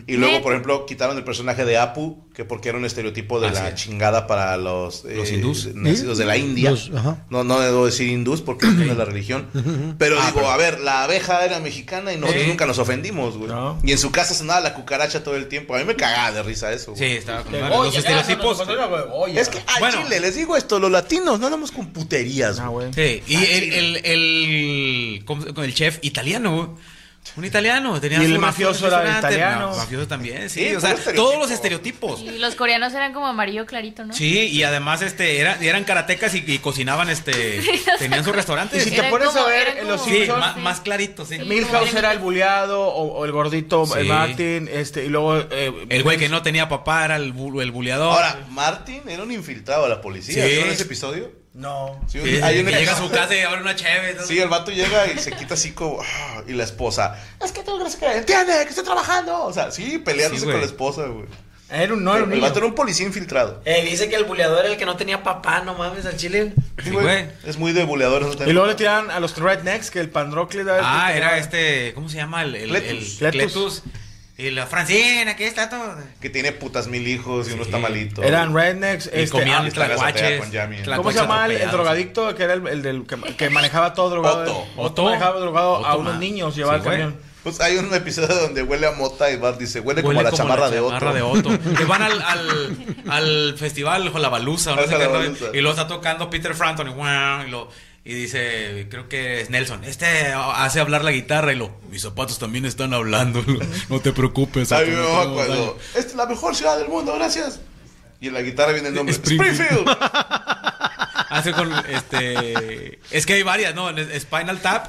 [0.07, 3.47] Y luego, por ejemplo, quitaron el personaje de Apu, que porque era un estereotipo de
[3.47, 3.75] Así la es.
[3.75, 5.69] chingada para los, Los hindús.
[5.75, 6.71] nacidos de la India.
[6.71, 6.89] Los-
[7.29, 9.47] no, no debo decir hindús porque no es la religión.
[9.97, 13.37] Pero Ah, digo, pero- a ver, la abeja era mexicana y nosotros nunca nos ofendimos,
[13.37, 13.49] güey.
[13.49, 13.79] No.
[13.83, 15.75] Y en su casa sonaba la cucaracha todo el tiempo.
[15.75, 17.17] A mí me cagaba de risa eso, Sí, güey.
[17.17, 17.69] estaba con madre.
[17.75, 18.59] Los estereotipos.
[19.35, 20.03] Es que al Bueno.
[20.03, 22.91] chile, les digo esto, los latinos no andamos con puterías, Ah, güey.
[22.91, 22.93] güey.
[22.93, 26.77] Sí, y el, el, el, ¿cómo- con el chef italiano,
[27.37, 27.99] un italiano.
[28.01, 29.71] Tenía Y el mafioso era italiano.
[29.71, 30.69] ma- Mafioso también, sí.
[30.69, 31.23] Sí, o sea, puro estereotipo.
[31.29, 32.21] todos los estereotipos.
[32.21, 34.13] Y los coreanos eran como amarillo clarito, ¿no?
[34.13, 37.61] Sí, y además este era, eran karatecas y, y cocinaban este
[37.99, 38.85] tenían sus restaurantes.
[38.85, 40.27] Y si te pones a ver los como- sí,
[40.59, 41.37] más clarito, sí.
[41.37, 41.43] Sí.
[41.43, 44.03] Milhouse era el buleado o, o el gordito Sí.
[44.07, 47.71] Martin, este, y luego eh, El güey que no tenía papá era el, bu- el
[47.71, 48.13] buleador.
[48.13, 50.43] Ahora, Martin era un infiltrado a la policía.
[50.43, 50.49] Sí.
[50.51, 51.42] ¿Vieron ese episodio?
[51.53, 51.99] No.
[52.07, 54.17] Sí, Sí, hay un que llega a su casa y abre una chévere.
[54.25, 56.01] Sí, el vato llega y se quita así como.
[56.01, 57.15] ah, y la esposa.
[57.43, 58.05] Es que crees que.
[58.17, 59.43] Entiende, que estoy trabajando.
[59.45, 61.25] O sea, sí, peleándose Sí, con la esposa, güey.
[61.69, 62.47] Era un no era un el niño.
[62.47, 63.61] vato era un policía infiltrado.
[63.65, 66.53] Eh, dice que el buleador era el que no tenía papá, no mames, al chile.
[66.83, 67.25] Sí, güey.
[67.45, 68.21] Es muy de buleador.
[68.21, 72.09] eso Y luego le tiran a los rednecks que el Pandrocle Ah, era este, ¿cómo
[72.09, 72.43] se llama?
[72.43, 73.21] El, el, Cletus.
[73.21, 73.53] el- Cletus.
[73.53, 73.83] Cletus.
[74.35, 75.95] Y la Francina, aquí está todo.
[76.19, 77.69] Que tiene putas mil hijos y uno Sí.
[77.69, 78.23] está malito.
[78.23, 80.39] Eran rednecks, Y este, comían ah, tlacuaches.
[80.39, 80.95] con.
[80.97, 84.09] ¿Cómo se llama el, el drogadicto que era el, el del que, que manejaba todo
[84.09, 84.41] drogado?
[84.41, 84.67] Otto.
[84.81, 86.97] Otto manejaba drogado a Otto, unos niños, llevaba Sí, el güey.
[87.01, 87.33] camión.
[87.43, 90.31] Pues hay un episodio donde huele a mota y Bart dice, huele, como a la
[90.31, 90.97] chamarra de otro.
[90.97, 91.49] chamarra de Otto.
[91.77, 96.29] que van al, al, al festival La Balusa, no sé qué, y lo está tocando
[96.29, 97.69] Peter Frampton y, y, lo,
[98.05, 102.37] y dice, creo que es Nelson, este hace hablar la guitarra y lo, mis zapatos
[102.39, 103.43] también están hablando,
[103.89, 104.71] no te preocupes.
[104.71, 105.73] Mamá tenemos cuando, daño".
[105.95, 107.59] Esta es la mejor ciudad del mundo, gracias.
[108.19, 109.13] Y en la guitarra viene el nombre.
[109.15, 109.53] Springfield.
[109.59, 109.87] Springfield.
[111.29, 112.99] Hace con este.
[113.11, 113.89] Es que hay varias, ¿no?
[113.89, 114.87] En Spinal Tap,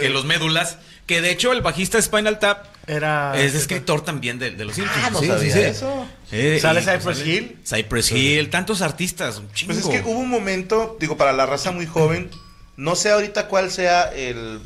[0.00, 0.78] que los médulas.
[1.06, 4.74] Que de hecho el bajista de Spinal Tap Era es escritor también de, de los
[4.74, 5.04] Simpsons.
[5.04, 5.64] Ah, no Sí, sabía sí, sí.
[5.64, 6.08] eso.
[6.32, 7.56] Eh, Sale pues, Cypress Hill.
[7.64, 9.72] Cypress Hill, tantos artistas, un chingo.
[9.72, 12.28] Pues es que hubo un momento, digo, para la raza muy joven,
[12.76, 14.60] no sé ahorita cuál sea el,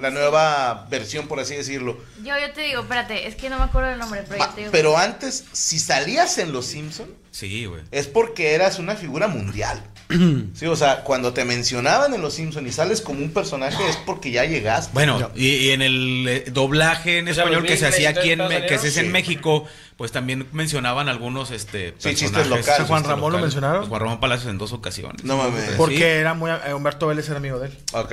[0.00, 1.98] la nueva versión, por así decirlo.
[2.22, 4.54] Yo, yo te digo, espérate, es que no me acuerdo del nombre, pero Va, yo
[4.54, 4.72] te digo.
[4.72, 7.82] pero antes, si salías en Los Simpson, Sí, güey.
[7.92, 9.82] es porque eras una figura mundial.
[10.54, 13.96] Sí, o sea, cuando te mencionaban en Los Simpson y sales como un personaje es
[13.96, 14.90] porque ya llegaste.
[14.92, 18.32] Bueno, y, y en el eh, doblaje en O sea, español que se hacía aquí
[18.32, 19.12] en, Me- que se hace en.
[19.12, 19.66] México,
[20.00, 22.66] pues también mencionaban algunos este Sí, chistes personajes.
[22.66, 22.88] locales.
[22.88, 23.80] ¿Juan Ramón lo mencionaron?
[23.80, 25.22] Pues Juan Ramón Palacios en dos ocasiones.
[25.24, 25.62] No mames.
[25.62, 25.70] Sí.
[25.76, 26.50] Porque era muy.
[26.50, 27.78] eh, Humberto Vélez era amigo de él.
[27.92, 28.12] Ok.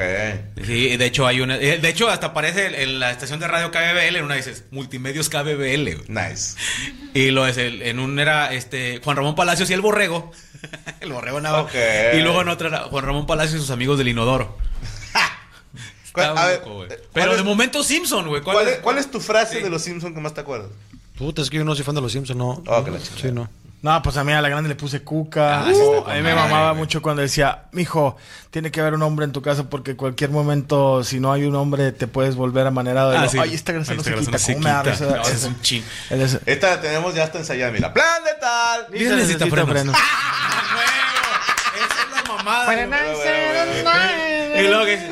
[0.65, 1.55] Sí, de hecho hay una.
[1.55, 5.29] eh, De hecho, hasta aparece en- la estación de radio KBBL, en una dices Multimedios
[5.29, 6.03] KBBL.
[6.09, 6.57] Nice.
[7.13, 10.33] Y lo es el, en un era este Juan Ramón Palacios y el Borrego.
[10.99, 11.61] el Borrego nada.
[11.61, 11.71] Ok.
[12.15, 14.57] Y luego en otra era Juan Ramón Palacios y sus amigos del Inodoro.
[16.11, 18.41] ¿Cuál, Está a ver, loco, eh, Pero ¿cuál de momento Simpson, güey.
[18.41, 19.63] ¿Cuál, es, cuál es tu frase Sí.
[19.63, 20.69] de Los Simpson que más te acuerdas?
[21.17, 22.63] Puta, es que yo no soy fan de los Simpsons, no.
[22.67, 23.21] Oh, que la chingada.
[23.21, 23.49] Sí, no.
[23.79, 25.61] No, pues a mí a la grande le puse cuca.
[25.61, 26.81] Ah, Uh, a mí me mamaba güey.
[26.81, 28.17] mucho cuando decía, mijo,
[28.49, 31.55] tiene que haber un hombre en tu casa porque cualquier momento, si no hay un
[31.55, 33.15] hombre, te puedes volver amanerado.
[33.15, 33.37] Ah, sí.
[33.39, 34.31] Ay, esta grasa no esta se quita.
[34.31, 35.05] no ¿Cómo me da se.
[35.05, 35.83] No, es un chin.
[36.09, 37.93] es- Esta la tenemos ya hasta ensayada, mira.
[37.93, 38.87] ¡Plan de tal!
[38.91, 39.69] Ni necesita frenos.
[39.69, 39.95] frenos.
[41.75, 42.75] Esa es la mamada.
[44.59, 45.11] Y luego que dice,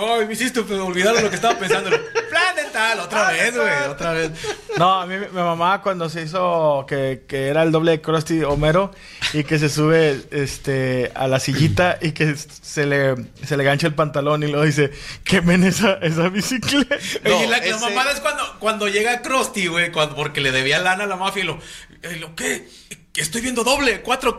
[0.00, 1.90] Ay, me hiciste olvidar lo que estaba pensando.
[1.90, 4.30] Plan de tal, otra vez, güey, otra vez.
[4.78, 8.00] No, a mí me me mamaba cuando se hizo que, que era el doble de
[8.00, 8.92] Krusty Homero
[9.32, 13.86] y que se sube este a la sillita y que se le, se le gancha
[13.88, 14.90] el pantalón y luego dice,
[15.24, 16.94] quemen esa, esa bicicleta.
[17.24, 20.52] Oye, No, la, la ese- mamada es cuando, cuando llega Krusty, güey, cuando- porque le
[20.52, 21.58] debía lana a la mafia y lo,
[22.02, 22.66] eh, ¿lo qué?
[23.12, 24.36] Que Estoy viendo doble, cuatro.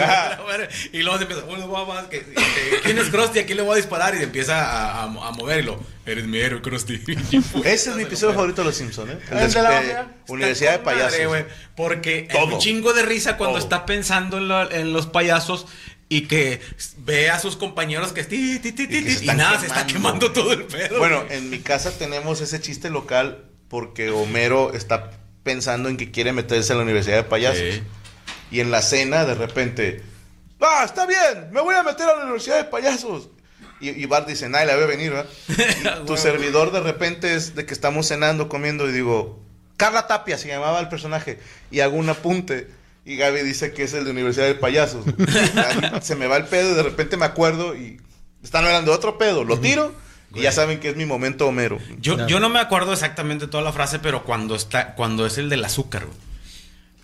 [0.00, 0.38] Ajá.
[0.92, 3.40] y luego se empieza, bueno, va, va, que- que- ¿quién es Krusty?
[3.40, 4.14] ¿A quién le voy a disparar?
[4.14, 7.02] Y empieza a, a, a mover y lo, eres mi héroe, Krusty.
[7.64, 9.18] Ese es mi episodio favorito de Los Simpson, ¿eh?
[9.30, 10.08] ¿El de la de- mafia?
[10.28, 11.44] Universidad de madre, Payasos.
[11.76, 13.64] porque es un chingo de risa cuando Todo.
[13.64, 15.66] está pensando en, lo- en los payasos
[16.08, 16.60] y que
[16.98, 20.28] ve a sus compañeros que ti, ti, ti, Y que y nada, se está quemando.
[20.28, 20.98] quemando todo el pedo.
[20.98, 21.36] Bueno, güey.
[21.38, 25.10] en mi casa tenemos ese chiste local porque Homero está
[25.42, 27.58] pensando en que quiere meterse a la Universidad de Payasos.
[27.74, 27.82] Sí.
[28.50, 30.02] Y en la cena, de repente,
[30.60, 31.50] ¡ah, está bien!
[31.52, 33.28] ¡Me voy a meter a la Universidad de Payasos!
[33.80, 35.30] Y, y Bart dice, nadie la ve venir, ¿verdad?
[36.02, 39.40] Y tu servidor de repente es de que estamos cenando, comiendo, y digo,
[39.76, 41.38] Carla Tapia se llamaba el personaje,
[41.70, 42.70] y hago un apunte.
[43.04, 45.04] Y Gaby dice que es el de Universidad de Payasos.
[46.00, 48.00] Se me va el pedo y de repente me acuerdo y
[48.42, 49.44] están hablando de otro pedo.
[49.44, 49.94] Lo tiro
[50.34, 51.78] y ya saben que es mi momento Homero.
[51.98, 55.50] Yo, yo no me acuerdo exactamente toda la frase, pero cuando está, cuando es el
[55.50, 56.16] del azúcar, güey.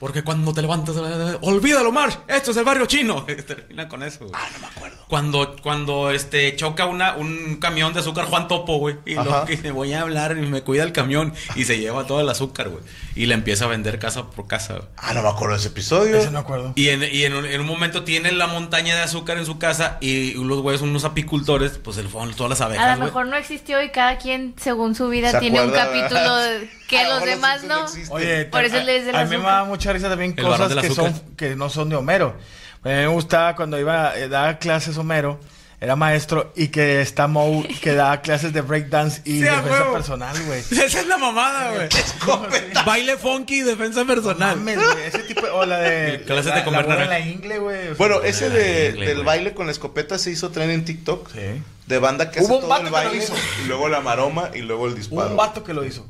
[0.01, 0.97] Porque cuando te levantas,
[1.43, 3.25] olvídalo, Marsh, esto es el barrio chino.
[3.47, 4.31] Termina con eso, güey.
[4.35, 4.97] Ah, no me acuerdo.
[5.09, 8.97] Cuando, cuando este choca una, un camión de azúcar Juan Topo, güey.
[9.05, 9.45] Y lo Ajá.
[9.45, 11.35] que me voy a hablar y me cuida el camión.
[11.55, 12.83] Y se lleva todo el azúcar, güey.
[13.15, 14.89] Y le empieza a vender casa por casa, güey.
[14.97, 16.17] Ah, no me acuerdo de ese episodio.
[16.17, 16.73] Ese no acuerdo.
[16.77, 19.59] Y, en, y en, un, en un momento tiene la montaña de azúcar en su
[19.59, 22.91] casa y los güeyes son unos apicultores, pues se le fueron todas las abejas, A
[22.93, 23.07] lo güey.
[23.09, 26.61] mejor no existió y cada quien, según su vida, ¿Se tiene un capítulo verdad?
[26.89, 27.85] que A los demás no.
[28.11, 30.45] Oye, Por eso a, le dice el a mí me da mucha risa también El
[30.45, 32.37] cosas que son, que no son de Homero.
[32.83, 35.39] A mí me gustaba cuando iba a dar clases Homero,
[35.83, 39.93] era maestro y que está Moe que da clases de breakdance y Sí, defensa huevo.
[39.95, 40.61] personal, güey.
[40.71, 41.89] Esa es la mamada, güey.
[42.87, 44.57] Baile funky y defensa personal.
[44.59, 47.79] Mames, güey, ese tipo o la de Clases la, de comer la la ingle, güey.
[47.79, 49.27] o sea, Bueno, ese de, ingle, del güey.
[49.27, 51.31] baile con la escopeta se hizo tren en TikTok.
[51.33, 51.63] Sí.
[51.87, 53.35] De banda que Hubo hace un todo vato el que lo baile hizo.
[53.65, 55.31] y luego la maroma y luego el Hubo disparo.
[55.31, 56.07] un vato que lo hizo.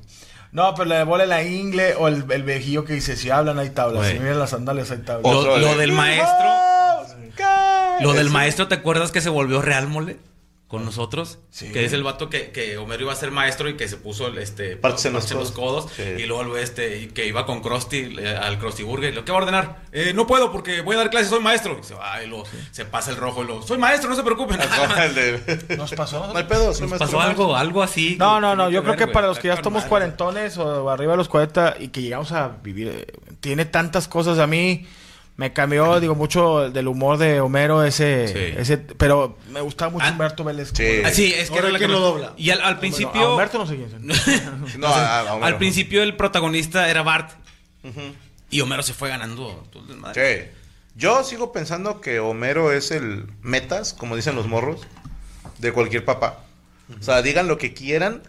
[0.52, 3.30] No, pero la de bola en la ingle o el, el viejillo que dice, si
[3.30, 5.32] hablan hay tablas, si miran las sandalias hay tablas.
[5.32, 6.48] Lo, del maestro.
[8.00, 10.18] Lo del maestro, ¿te acuerdas que se volvió real, mole?
[10.70, 11.40] Con nosotros.
[11.50, 11.72] Sí.
[11.72, 14.28] Que es el vato que, que Homero iba a ser maestro y que se puso
[14.28, 15.90] el, este, Parches en los los codos.
[15.96, 16.02] Sí.
[16.02, 19.12] Y luego este, y que iba con Krusty eh, al Krusty Burger.
[19.12, 19.83] ¿Lo que va a ordenar?
[19.90, 21.76] "Eh, no puedo porque voy a dar clases, soy maestro.
[21.80, 24.22] Y se va y luego se pasa el rojo y luego, soy maestro, no se
[24.22, 24.61] preocupen.
[25.76, 26.28] ¿Nos pasó?
[26.33, 26.98] No hay pedo, soy Nos maestro.
[26.98, 28.14] pasó algo, algo así.
[28.16, 28.70] No, no, no.
[28.70, 31.78] Yo creo ver, que para los que ya estamos cuarentones o arriba de los 40
[31.80, 33.06] y que llegamos a vivir, eh,
[33.40, 34.38] tiene tantas cosas.
[34.38, 34.87] A mí
[35.40, 38.55] me cambió, digo, mucho del humor de Homero ese, Sí.
[38.61, 40.70] ese pero me gustaba mucho Ah, Humberto Vélez.
[40.74, 41.00] sí.
[41.03, 42.35] Ah, sí, es que era la ¿quién que- lo dobla?
[42.37, 43.20] Y al, al Bueno, principio.
[43.22, 44.76] a Humberto no sé quién es.
[44.79, 45.46] No, a- a Homero.
[45.46, 47.31] al principio el protagonista era Bart.
[48.50, 50.42] Y Homero se fue ganando todo el desmadre.
[50.44, 50.57] Sí.
[50.96, 54.83] Yo sigo pensando que Homero es el metas, como dicen los morros,
[55.59, 56.40] de cualquier papá.
[56.98, 58.22] O sea, digan lo que quieran,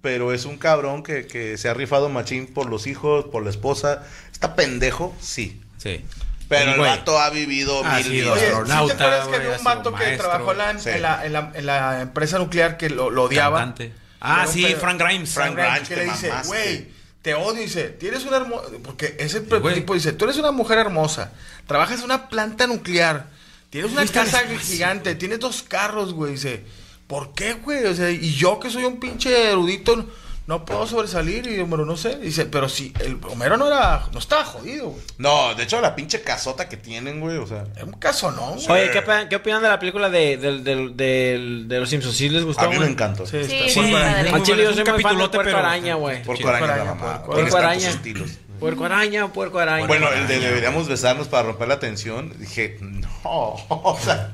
[0.00, 3.50] pero es un cabrón que, que se ha rifado machín por los hijos, por la
[3.50, 4.04] esposa.
[4.32, 5.60] Está pendejo, sí.
[5.76, 6.02] Sí.
[6.48, 8.38] Pero el vato ha vivido ha mil vidas.
[8.38, 10.28] ¿sí astronauta, te acuerdas que había ha un vato que maestro.
[10.28, 10.88] trabajó en la, Sí.
[10.90, 13.58] en, la, en, la, en la empresa nuclear que lo, lo odiaba?
[13.60, 13.92] Cantante.
[14.20, 14.78] Ah, sí, pedo.
[14.80, 15.30] Frank Grimes.
[15.32, 16.88] Frank Frank Grimes, que te le dice, güey,
[17.22, 17.62] te odio.
[17.62, 18.68] Dice, tienes una hermosa.
[18.82, 21.32] Porque ese tipo dice, tú eres una mujer hermosa,
[21.66, 23.26] trabajas en una planta nuclear,
[23.70, 26.32] tienes una casa gigante, tienes dos carros, güey.
[26.32, 26.64] Dice,
[27.06, 27.84] ¿por qué, güey?
[27.86, 30.06] O sea, y yo que soy un pinche erudito,
[30.46, 31.46] no puedo sobresalir.
[31.46, 32.18] Y Homero, no sé.
[32.18, 35.02] Dice, pero sí, el Homero no era, no estaba jodido, güey.
[35.18, 37.64] No, de hecho, la pinche casota que tienen, güey, o sea.
[37.76, 38.52] Es un caso, ¿no?
[38.54, 38.66] güey.
[38.68, 42.16] Oye, ¿qué, opinan- qué opinan de la película de, del- del- del- de los Simpsons?
[42.16, 42.62] ¿Sí les gustó?
[42.62, 42.90] A mí me güey?
[42.90, 43.26] encantó.
[43.26, 43.90] Sí, Sí, está- sí, padre.
[43.90, 44.36] buena.
[44.36, 46.22] Al chile yo Es un soy muy fan de capitulote, Puerco pero- Araña, güey.
[46.22, 47.12] Puerco Puerco araña, araña, la mamá.
[47.22, 47.88] puerco Tienes araña.
[47.90, 48.30] estilos.
[48.60, 49.86] Puerco araña, puerco araña.
[49.86, 52.32] Bueno, el de deberíamos besarnos para romper la tensión.
[52.38, 53.02] Dije, no,
[53.68, 54.30] o sea,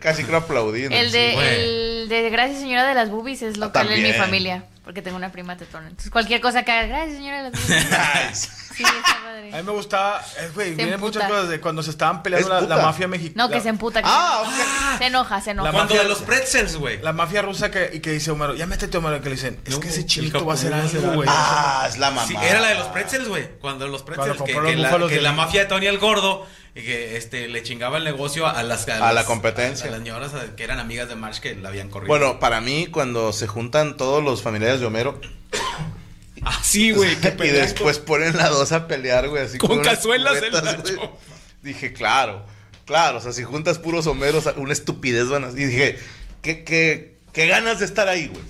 [0.00, 0.84] casi creo aplaudí.
[0.84, 4.12] en El de, el de Gracias Señora de las Boobies es lo que en mi
[4.12, 4.64] familia.
[4.84, 5.88] Porque tengo una prima tetona.
[5.88, 8.48] Entonces cualquier cosa que haga, Gracias Señora de las Boobies.
[8.78, 9.50] Ay, Sí, está padre.
[9.52, 11.18] A mí me gustaba, eh, güey, vienen emputa.
[11.20, 13.44] muchas cosas de cuando se estaban peleando Es la, la mafia mexicana.
[13.44, 14.02] No, que se emputa.
[14.02, 14.48] que Ah, se,
[14.94, 14.98] ok.
[14.98, 15.72] se enoja, se enoja.
[15.72, 17.00] La mafia- de los pretzels, güey.
[17.00, 19.72] La mafia rusa que, y que dice Homero, ya métete Homero, que le dicen, es
[19.74, 21.28] No, que ese el chinito va a hacer algo, güey.
[21.30, 22.26] Ah, es la mamá.
[22.26, 23.58] Sí, era la de los pretzels, güey.
[23.60, 25.66] Cuando los pretzels, Cuando que, compró que los la, búfalos que de- la mafia de
[25.66, 28.86] Tony el Gordo, y que este, le chingaba el negocio a las...
[28.88, 29.86] A la las- competencia.
[29.86, 32.08] A, las señoras a- que eran amigas de Marsh que la habían corrido.
[32.08, 35.18] Bueno, para mí, cuando se juntan todos los familiares de Homero
[36.48, 37.12] Ah, sí, güey.
[37.12, 41.10] y después ponen la dos a pelear, güey, así Con cazuelas en cubetas, la chopa.
[41.62, 42.46] Dije, claro,
[42.84, 45.48] claro, o sea, si juntas puros Homeros, una estupidez van a...
[45.50, 45.98] Y dije,
[46.42, 48.42] ¿qué, qué, qué ganas de estar ahí, güey?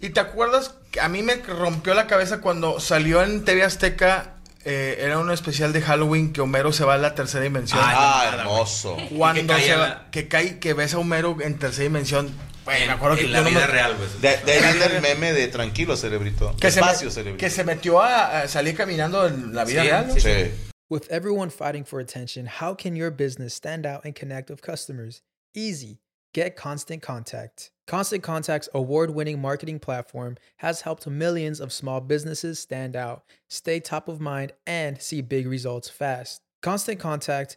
[0.00, 0.74] ¿Y te acuerdas?
[0.92, 4.34] que A mí me rompió la cabeza cuando salió en TV Azteca,
[4.64, 7.80] eh, era un especial de Halloween que Homero se va a la tercera dimensión.
[7.82, 8.96] Ah, mamada, hermoso.
[9.16, 12.30] cuando que cae se va- la- que cae, que ves a Homero en tercera dimensión.
[12.66, 14.08] Güey, me acuerdo en que la vida me- real, güey.
[14.20, 16.54] De, de ahí viene el meme de tranquilo, cerebrito.
[16.60, 17.38] que se, me- cerebrito.
[17.38, 20.06] que se metió a, a salir caminando en la vida Sí, real.
[20.08, 20.14] ¿no?
[20.14, 20.20] sí.
[20.20, 20.50] Sí.
[20.90, 25.22] With everyone fighting for attention, how can your business stand out and connect with customers?
[25.54, 25.98] Easy.
[26.34, 27.70] Get Constant Contact.
[27.86, 33.80] Constant Contact's award winning marketing platform has helped millions of small businesses stand out, stay
[33.80, 36.42] top of mind, and see big results fast.
[36.62, 37.56] Constant Contact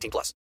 [0.01, 0.33] 18 plus.